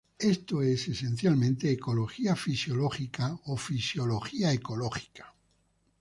Esto 0.17 0.63
es 0.63 0.87
esencialmente 0.87 1.69
ecología 1.69 2.35
fisiológica 2.35 3.39
o 3.45 3.55
fisiología 3.55 4.51
ecológica. 4.51 5.35